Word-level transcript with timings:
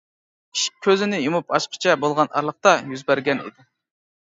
ئىش 0.55 0.63
كۆزنى 0.87 1.19
يۇمۇپ 1.25 1.53
ئاچقىچە 1.59 1.95
بولغان 2.07 2.33
ئارىلىقتا 2.35 2.75
يۈز 2.97 3.07
بەرگەن 3.13 3.47
ئىدى. 3.47 3.71